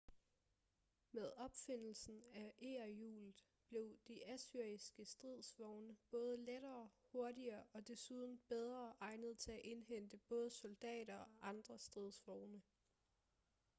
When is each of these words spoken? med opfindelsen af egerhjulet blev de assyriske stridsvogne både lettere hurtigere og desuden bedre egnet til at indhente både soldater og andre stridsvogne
med 1.11 1.31
opfindelsen 1.37 2.23
af 2.33 2.53
egerhjulet 2.61 3.33
blev 3.67 3.97
de 4.07 4.27
assyriske 4.27 5.05
stridsvogne 5.05 5.97
både 6.11 6.37
lettere 6.37 6.89
hurtigere 7.11 7.63
og 7.73 7.87
desuden 7.87 8.41
bedre 8.49 8.93
egnet 8.99 9.37
til 9.37 9.51
at 9.51 9.61
indhente 9.63 10.17
både 10.17 10.49
soldater 10.49 11.17
og 11.19 11.47
andre 11.49 11.77
stridsvogne 11.77 12.61